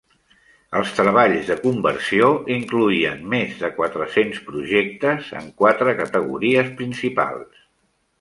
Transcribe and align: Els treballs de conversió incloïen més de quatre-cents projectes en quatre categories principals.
Els 0.77 0.91
treballs 0.99 1.49
de 1.49 1.57
conversió 1.65 2.29
incloïen 2.55 3.21
més 3.33 3.53
de 3.63 3.69
quatre-cents 3.75 4.39
projectes 4.47 5.29
en 5.41 5.53
quatre 5.63 5.95
categories 6.01 6.73
principals. 6.81 7.61